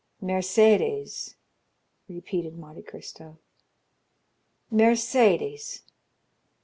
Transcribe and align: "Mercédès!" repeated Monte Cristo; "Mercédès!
"Mercédès!" 0.19 1.35
repeated 2.09 2.57
Monte 2.57 2.81
Cristo; 2.81 3.37
"Mercédès! 4.73 5.81